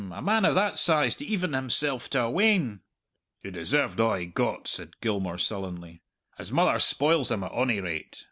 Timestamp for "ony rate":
7.51-8.19